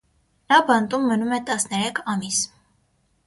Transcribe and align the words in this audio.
Նա 0.51 0.57
բանտում 0.69 1.03
մնում 1.09 1.35
է 1.37 1.39
տասներեք 1.49 2.01
ամիս։ 2.13 2.39